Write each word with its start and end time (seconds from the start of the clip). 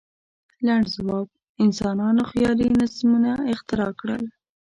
لنډ 0.65 0.85
ځواب: 0.95 1.27
انسانانو 1.63 2.21
خیالي 2.31 2.67
نظمونه 2.79 3.31
اختراع 3.53 3.91
کړل. 3.99 4.23